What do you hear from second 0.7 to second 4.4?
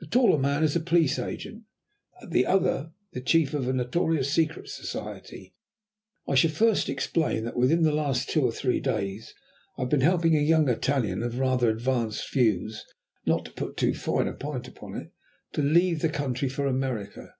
a Police Agent, the other the chief of a notorious